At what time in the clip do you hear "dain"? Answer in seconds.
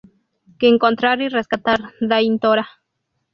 2.01-2.39